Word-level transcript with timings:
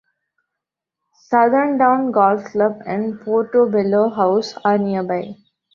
Southerndown 1.29 2.11
Golf 2.11 2.45
Club 2.45 2.81
and 2.87 3.19
Portobello 3.21 4.09
House 4.09 4.55
are 4.65 4.79
nearby. 4.79 5.35